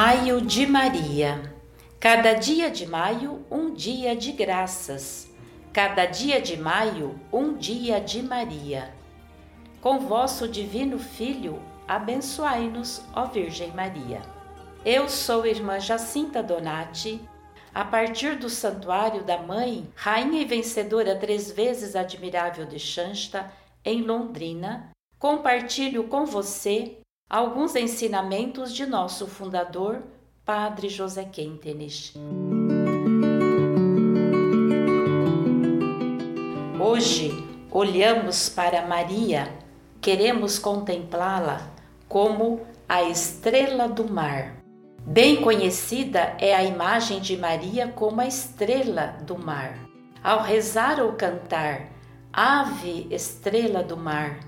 [0.00, 1.52] Maio de Maria.
[1.98, 5.28] Cada dia de maio, um dia de graças.
[5.72, 8.94] Cada dia de maio, um dia de Maria.
[9.80, 14.22] Com vosso divino Filho, abençoai-nos, ó Virgem Maria.
[14.84, 17.20] Eu sou irmã Jacinta Donati,
[17.74, 23.52] a partir do Santuário da Mãe, Rainha e Vencedora três vezes admirável de Xansta,
[23.84, 30.02] em Londrina, compartilho com você alguns ensinamentos de nosso fundador,
[30.46, 32.14] Padre José Quentenes.
[36.80, 37.32] Hoje
[37.70, 39.52] olhamos para Maria,
[40.00, 41.68] queremos contemplá-la
[42.08, 44.56] como a estrela do mar.
[45.00, 49.78] Bem conhecida é a imagem de Maria como a estrela do mar.
[50.22, 51.88] Ao rezar ou cantar,
[52.32, 54.47] Ave Estrela do Mar,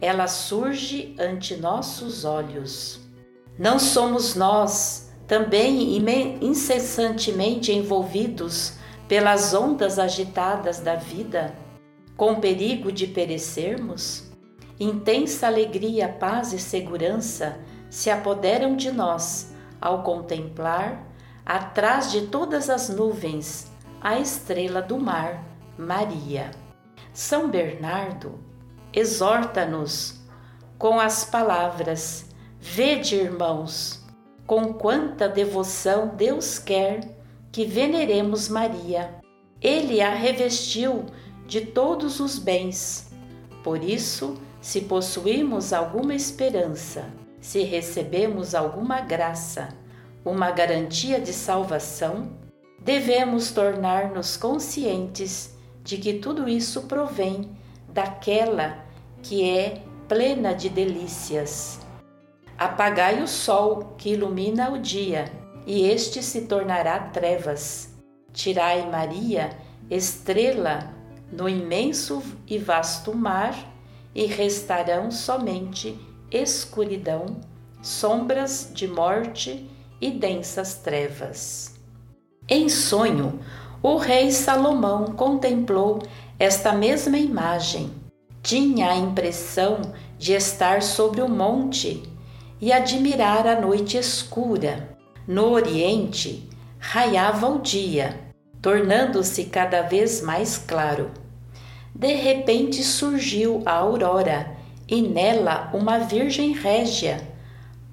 [0.00, 3.00] ela surge ante nossos olhos.
[3.58, 5.96] Não somos nós, também
[6.40, 8.74] incessantemente envolvidos
[9.06, 11.54] pelas ondas agitadas da vida,
[12.16, 14.30] com perigo de perecermos?
[14.78, 21.06] Intensa alegria, paz e segurança se apoderam de nós ao contemplar,
[21.44, 23.70] atrás de todas as nuvens,
[24.00, 25.44] a estrela do mar,
[25.76, 26.50] Maria.
[27.12, 28.49] São Bernardo
[28.92, 30.20] exorta-nos
[30.78, 32.26] com as palavras:
[32.58, 34.02] Vede, irmãos,
[34.46, 37.00] com quanta devoção Deus quer
[37.52, 39.14] que veneremos Maria.
[39.60, 41.06] Ele a revestiu
[41.46, 43.10] de todos os bens.
[43.62, 47.10] Por isso, se possuímos alguma esperança,
[47.40, 49.68] se recebemos alguma graça,
[50.24, 52.30] uma garantia de salvação,
[52.78, 57.50] devemos tornar-nos conscientes de que tudo isso provém
[57.92, 58.84] daquela
[59.22, 61.80] que é plena de delícias.
[62.58, 65.30] Apagai o sol que ilumina o dia,
[65.66, 67.94] e este se tornará trevas.
[68.32, 69.50] Tirai Maria,
[69.88, 70.94] estrela,
[71.30, 73.54] no imenso e vasto mar,
[74.14, 75.96] e restarão somente
[76.30, 77.40] escuridão,
[77.82, 79.68] sombras de morte
[80.00, 81.74] e densas trevas.
[82.48, 83.38] Em sonho,
[83.82, 86.00] o rei Salomão contemplou
[86.40, 87.90] esta mesma imagem.
[88.42, 92.02] Tinha a impressão de estar sobre o monte
[92.58, 94.96] e admirar a noite escura.
[95.28, 98.18] No Oriente, raiava o dia,
[98.62, 101.10] tornando-se cada vez mais claro.
[101.94, 104.56] De repente surgiu a aurora
[104.88, 107.20] e nela uma Virgem Régia,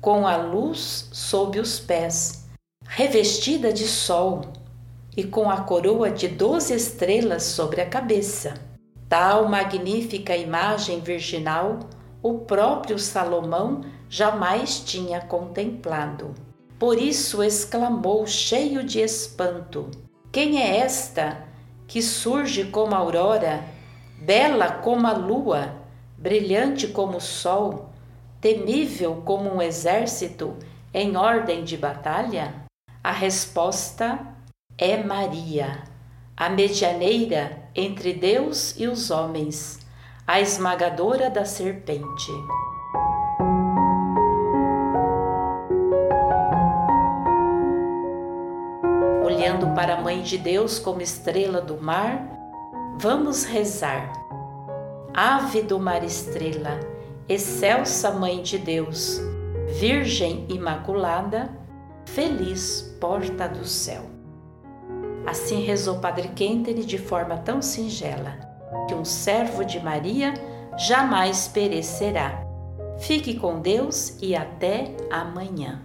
[0.00, 2.46] com a luz sob os pés,
[2.86, 4.42] revestida de sol
[5.16, 8.54] e com a coroa de doze estrelas sobre a cabeça.
[9.08, 11.78] Tal magnífica imagem virginal
[12.22, 16.34] o próprio Salomão jamais tinha contemplado.
[16.78, 19.90] Por isso exclamou, cheio de espanto:
[20.32, 21.44] Quem é esta
[21.86, 23.64] que surge como a aurora,
[24.20, 25.72] bela como a lua,
[26.18, 27.90] brilhante como o sol,
[28.40, 30.56] temível como um exército
[30.92, 32.66] em ordem de batalha?
[33.04, 34.35] A resposta
[34.78, 35.84] é Maria,
[36.36, 39.78] a medianeira entre Deus e os homens,
[40.26, 42.30] a esmagadora da serpente.
[49.24, 52.28] Olhando para a Mãe de Deus como estrela do mar,
[52.98, 54.12] vamos rezar.
[55.14, 56.78] Ave do mar estrela,
[57.26, 59.22] excelsa Mãe de Deus,
[59.80, 61.50] Virgem Imaculada,
[62.04, 64.15] feliz porta do céu.
[65.26, 68.38] Assim rezou Padre Kentenny de forma tão singela,
[68.86, 70.32] que um servo de Maria
[70.78, 72.44] jamais perecerá.
[72.98, 75.84] Fique com Deus e até amanhã.